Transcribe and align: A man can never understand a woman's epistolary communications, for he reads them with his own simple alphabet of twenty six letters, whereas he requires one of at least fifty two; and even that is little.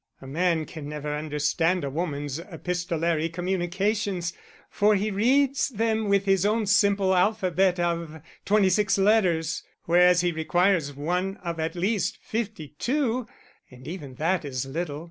A 0.19 0.25
man 0.25 0.65
can 0.65 0.89
never 0.89 1.15
understand 1.15 1.83
a 1.83 1.89
woman's 1.91 2.39
epistolary 2.39 3.29
communications, 3.29 4.33
for 4.67 4.95
he 4.95 5.11
reads 5.11 5.69
them 5.69 6.09
with 6.09 6.25
his 6.25 6.43
own 6.43 6.65
simple 6.65 7.13
alphabet 7.13 7.79
of 7.79 8.19
twenty 8.43 8.69
six 8.71 8.97
letters, 8.97 9.61
whereas 9.83 10.21
he 10.21 10.31
requires 10.31 10.91
one 10.95 11.37
of 11.43 11.59
at 11.59 11.75
least 11.75 12.17
fifty 12.19 12.69
two; 12.79 13.27
and 13.69 13.87
even 13.87 14.15
that 14.15 14.43
is 14.43 14.65
little. 14.65 14.99